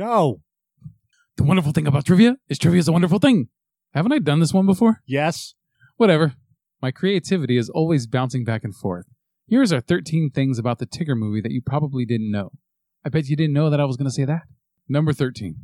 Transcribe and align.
Go. 0.00 0.40
The 1.36 1.44
wonderful 1.44 1.72
thing 1.72 1.86
about 1.86 2.06
trivia 2.06 2.36
is 2.48 2.58
trivia 2.58 2.78
is 2.78 2.88
a 2.88 2.92
wonderful 2.92 3.18
thing. 3.18 3.48
Haven't 3.92 4.12
I 4.12 4.18
done 4.18 4.40
this 4.40 4.54
one 4.54 4.64
before? 4.64 5.02
Yes. 5.06 5.52
Whatever. 5.98 6.36
My 6.80 6.90
creativity 6.90 7.58
is 7.58 7.68
always 7.68 8.06
bouncing 8.06 8.42
back 8.42 8.64
and 8.64 8.74
forth. 8.74 9.04
Here's 9.46 9.74
our 9.74 9.82
13 9.82 10.30
things 10.30 10.58
about 10.58 10.78
the 10.78 10.86
Tigger 10.86 11.18
movie 11.18 11.42
that 11.42 11.52
you 11.52 11.60
probably 11.60 12.06
didn't 12.06 12.30
know. 12.30 12.52
I 13.04 13.10
bet 13.10 13.26
you 13.26 13.36
didn't 13.36 13.52
know 13.52 13.68
that 13.68 13.78
I 13.78 13.84
was 13.84 13.98
going 13.98 14.06
to 14.06 14.10
say 14.10 14.24
that. 14.24 14.44
Number 14.88 15.12
13. 15.12 15.56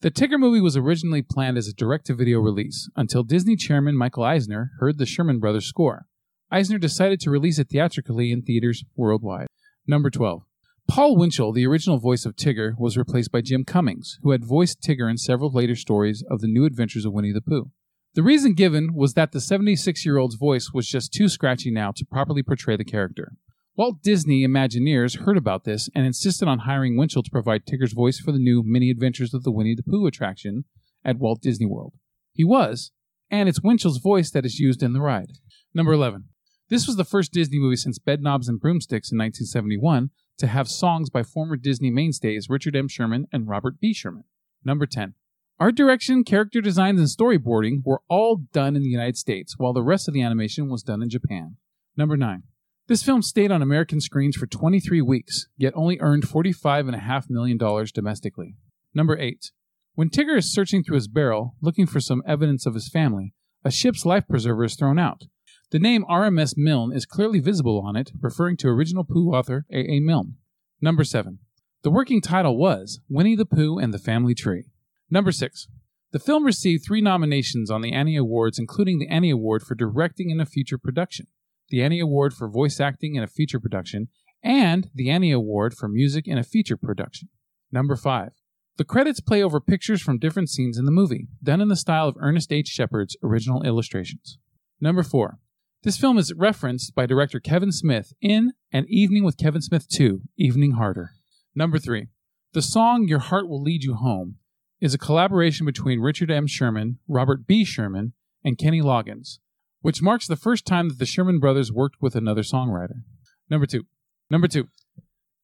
The 0.00 0.10
Tigger 0.10 0.40
movie 0.40 0.60
was 0.60 0.76
originally 0.76 1.22
planned 1.22 1.56
as 1.56 1.68
a 1.68 1.72
direct 1.72 2.06
to 2.06 2.16
video 2.16 2.40
release 2.40 2.90
until 2.96 3.22
Disney 3.22 3.54
chairman 3.54 3.96
Michael 3.96 4.24
Eisner 4.24 4.72
heard 4.80 4.98
the 4.98 5.06
Sherman 5.06 5.38
Brothers 5.38 5.66
score. 5.66 6.06
Eisner 6.50 6.78
decided 6.78 7.20
to 7.20 7.30
release 7.30 7.60
it 7.60 7.68
theatrically 7.68 8.32
in 8.32 8.42
theaters 8.42 8.84
worldwide. 8.96 9.46
Number 9.86 10.10
12. 10.10 10.42
Paul 10.86 11.16
Winchell, 11.16 11.52
the 11.52 11.66
original 11.66 11.98
voice 11.98 12.26
of 12.26 12.36
Tigger, 12.36 12.74
was 12.78 12.96
replaced 12.96 13.32
by 13.32 13.40
Jim 13.40 13.64
Cummings, 13.64 14.18
who 14.22 14.30
had 14.30 14.44
voiced 14.44 14.82
Tigger 14.82 15.10
in 15.10 15.16
several 15.16 15.50
later 15.50 15.74
stories 15.74 16.22
of 16.30 16.40
the 16.40 16.46
new 16.46 16.64
adventures 16.64 17.04
of 17.04 17.12
Winnie 17.12 17.32
the 17.32 17.40
Pooh. 17.40 17.70
The 18.14 18.22
reason 18.22 18.54
given 18.54 18.94
was 18.94 19.14
that 19.14 19.32
the 19.32 19.40
76 19.40 20.06
year 20.06 20.18
old's 20.18 20.36
voice 20.36 20.70
was 20.72 20.86
just 20.86 21.12
too 21.12 21.28
scratchy 21.28 21.70
now 21.70 21.90
to 21.92 22.04
properly 22.04 22.42
portray 22.42 22.76
the 22.76 22.84
character. 22.84 23.32
Walt 23.76 24.02
Disney 24.02 24.46
Imagineers 24.46 25.24
heard 25.24 25.36
about 25.36 25.64
this 25.64 25.88
and 25.96 26.06
insisted 26.06 26.46
on 26.46 26.60
hiring 26.60 26.96
Winchell 26.96 27.24
to 27.24 27.30
provide 27.30 27.66
Tigger's 27.66 27.92
voice 27.92 28.20
for 28.20 28.30
the 28.30 28.38
new 28.38 28.62
Many 28.64 28.90
Adventures 28.90 29.34
of 29.34 29.42
the 29.42 29.50
Winnie 29.50 29.74
the 29.74 29.82
Pooh 29.82 30.06
attraction 30.06 30.64
at 31.04 31.18
Walt 31.18 31.40
Disney 31.42 31.66
World. 31.66 31.94
He 32.32 32.44
was, 32.44 32.92
and 33.30 33.48
it's 33.48 33.62
Winchell's 33.62 33.98
voice 33.98 34.30
that 34.30 34.46
is 34.46 34.60
used 34.60 34.80
in 34.80 34.92
the 34.92 35.00
ride. 35.00 35.32
Number 35.74 35.92
11. 35.92 36.26
This 36.68 36.86
was 36.86 36.94
the 36.94 37.04
first 37.04 37.32
Disney 37.32 37.58
movie 37.58 37.76
since 37.76 37.98
Bedknobs 37.98 38.48
and 38.48 38.60
Broomsticks 38.60 39.10
in 39.10 39.18
1971 39.18 40.10
to 40.38 40.46
have 40.46 40.68
songs 40.68 41.10
by 41.10 41.22
former 41.22 41.56
Disney 41.56 41.90
mainstays 41.90 42.48
Richard 42.48 42.76
M. 42.76 42.88
Sherman 42.88 43.26
and 43.32 43.48
Robert 43.48 43.80
B. 43.80 43.92
Sherman. 43.92 44.24
Number 44.64 44.86
10. 44.86 45.14
Art 45.60 45.76
direction, 45.76 46.24
character 46.24 46.60
designs, 46.60 46.98
and 46.98 47.08
storyboarding 47.08 47.82
were 47.84 48.02
all 48.08 48.42
done 48.52 48.74
in 48.74 48.82
the 48.82 48.88
United 48.88 49.16
States, 49.16 49.54
while 49.56 49.72
the 49.72 49.82
rest 49.82 50.08
of 50.08 50.14
the 50.14 50.22
animation 50.22 50.68
was 50.68 50.82
done 50.82 51.02
in 51.02 51.08
Japan. 51.08 51.56
Number 51.96 52.16
9. 52.16 52.42
This 52.86 53.02
film 53.02 53.22
stayed 53.22 53.52
on 53.52 53.62
American 53.62 54.00
screens 54.00 54.36
for 54.36 54.46
23 54.46 55.00
weeks, 55.00 55.46
yet 55.56 55.72
only 55.76 55.98
earned 56.00 56.24
$45.5 56.24 57.30
million 57.30 57.58
domestically. 57.94 58.56
Number 58.92 59.16
8. 59.16 59.52
When 59.94 60.10
Tigger 60.10 60.36
is 60.36 60.52
searching 60.52 60.82
through 60.82 60.96
his 60.96 61.08
barrel, 61.08 61.54
looking 61.62 61.86
for 61.86 62.00
some 62.00 62.22
evidence 62.26 62.66
of 62.66 62.74
his 62.74 62.90
family, 62.90 63.32
a 63.64 63.70
ship's 63.70 64.04
life 64.04 64.26
preserver 64.28 64.64
is 64.64 64.74
thrown 64.74 64.98
out. 64.98 65.22
The 65.70 65.78
name 65.78 66.04
RMS 66.08 66.54
Milne 66.56 66.92
is 66.92 67.06
clearly 67.06 67.40
visible 67.40 67.82
on 67.84 67.96
it, 67.96 68.12
referring 68.20 68.56
to 68.58 68.68
original 68.68 69.04
Pooh 69.04 69.30
author 69.32 69.66
A.A. 69.72 70.00
Milne. 70.00 70.36
Number 70.80 71.04
7. 71.04 71.38
The 71.82 71.90
working 71.90 72.20
title 72.20 72.56
was 72.56 73.00
Winnie 73.08 73.36
the 73.36 73.46
Pooh 73.46 73.78
and 73.78 73.92
the 73.92 73.98
Family 73.98 74.34
Tree. 74.34 74.64
Number 75.10 75.32
6. 75.32 75.68
The 76.12 76.18
film 76.18 76.44
received 76.44 76.84
three 76.84 77.00
nominations 77.00 77.70
on 77.70 77.80
the 77.80 77.92
Annie 77.92 78.16
Awards, 78.16 78.58
including 78.58 78.98
the 78.98 79.08
Annie 79.08 79.30
Award 79.30 79.62
for 79.62 79.74
directing 79.74 80.30
in 80.30 80.40
a 80.40 80.46
feature 80.46 80.78
production 80.78 81.26
the 81.68 81.82
Annie 81.82 82.00
Award 82.00 82.34
for 82.34 82.48
voice 82.48 82.80
acting 82.80 83.14
in 83.14 83.22
a 83.22 83.26
feature 83.26 83.60
production, 83.60 84.08
and 84.42 84.90
the 84.94 85.10
Annie 85.10 85.32
Award 85.32 85.74
for 85.74 85.88
music 85.88 86.28
in 86.28 86.38
a 86.38 86.44
feature 86.44 86.76
production. 86.76 87.28
Number 87.72 87.96
5. 87.96 88.30
The 88.76 88.84
credits 88.84 89.20
play 89.20 89.42
over 89.42 89.60
pictures 89.60 90.02
from 90.02 90.18
different 90.18 90.50
scenes 90.50 90.78
in 90.78 90.84
the 90.84 90.90
movie, 90.90 91.28
done 91.42 91.60
in 91.60 91.68
the 91.68 91.76
style 91.76 92.08
of 92.08 92.16
Ernest 92.20 92.52
H. 92.52 92.68
Shepard's 92.68 93.16
original 93.22 93.62
illustrations. 93.62 94.38
Number 94.80 95.02
4. 95.02 95.38
This 95.84 95.98
film 95.98 96.16
is 96.16 96.32
referenced 96.32 96.94
by 96.94 97.04
director 97.04 97.38
Kevin 97.38 97.70
Smith 97.70 98.14
in 98.22 98.54
An 98.72 98.86
Evening 98.88 99.22
with 99.22 99.36
Kevin 99.36 99.60
Smith 99.60 99.86
2, 99.86 100.22
Evening 100.38 100.72
Harder. 100.72 101.10
Number 101.54 101.78
3. 101.78 102.06
The 102.54 102.62
song 102.62 103.06
Your 103.06 103.18
Heart 103.18 103.50
Will 103.50 103.62
Lead 103.62 103.84
You 103.84 103.92
Home 103.92 104.36
is 104.80 104.94
a 104.94 104.98
collaboration 104.98 105.66
between 105.66 106.00
Richard 106.00 106.30
M. 106.30 106.46
Sherman, 106.46 107.00
Robert 107.06 107.46
B. 107.46 107.66
Sherman, 107.66 108.14
and 108.42 108.56
Kenny 108.56 108.80
Loggins, 108.80 109.40
which 109.82 110.00
marks 110.00 110.26
the 110.26 110.36
first 110.36 110.64
time 110.64 110.88
that 110.88 110.98
the 110.98 111.04
Sherman 111.04 111.38
brothers 111.38 111.70
worked 111.70 112.00
with 112.00 112.16
another 112.16 112.40
songwriter. 112.42 113.02
Number 113.50 113.66
two. 113.66 113.84
Number 114.30 114.48
two. 114.48 114.68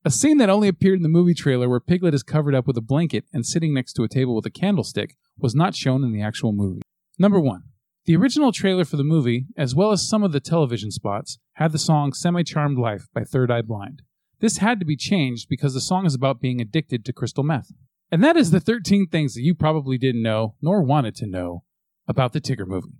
A 0.06 0.11
scene 0.11 0.39
that 0.39 0.49
only 0.49 0.69
appeared 0.69 0.97
in 0.97 1.03
the 1.03 1.11
movie 1.11 1.34
trailer 1.34 1.69
where 1.69 1.81
Piglet 1.81 2.15
is 2.15 2.23
covered 2.23 2.55
up 2.55 2.67
with 2.67 2.79
a 2.79 2.81
blanket 2.81 3.27
and 3.31 3.45
sitting 3.45 3.75
next 3.75 3.93
to 3.93 4.05
a 4.05 4.09
table 4.09 4.34
with 4.34 4.47
a 4.47 4.50
candlestick 4.50 5.17
was 5.39 5.55
not 5.55 5.75
shown 5.75 6.03
in 6.03 6.12
the 6.12 6.23
actual 6.23 6.53
movie. 6.53 6.81
Number 7.19 7.39
one. 7.39 7.65
The 8.06 8.16
original 8.16 8.50
trailer 8.50 8.87
for 8.87 8.97
the 8.97 9.05
movie, 9.05 9.47
as 9.59 9.75
well 9.75 9.93
as 9.93 10.09
some 10.09 10.22
of 10.22 10.33
the 10.33 10.41
television 10.41 10.91
spots, 10.91 11.38
had 11.55 11.72
the 11.72 11.78
song 11.78 12.15
Semi 12.15 12.43
Charmed 12.43 12.78
Life 12.78 13.09
by 13.12 13.25
Third 13.25 13.50
Eye 13.50 13.61
Blind. 13.61 14.03
This 14.41 14.56
had 14.56 14.81
to 14.81 14.87
be 14.87 14.97
changed 14.97 15.49
because 15.50 15.75
the 15.75 15.83
song 15.83 16.06
is 16.06 16.15
about 16.15 16.41
being 16.41 16.62
addicted 16.62 17.05
to 17.05 17.12
crystal 17.12 17.44
meth. 17.44 17.72
And 18.11 18.25
that 18.25 18.38
is 18.38 18.50
the 18.50 18.61
13 18.61 19.09
things 19.09 19.34
that 19.34 19.43
you 19.43 19.55
probably 19.55 19.99
didn't 19.99 20.22
know 20.22 20.55
nor 20.62 20.83
wanted 20.83 21.15
to 21.16 21.27
know 21.27 21.65
about 22.09 22.33
the 22.33 22.41
Tigger 22.41 22.66
movie. 22.66 22.97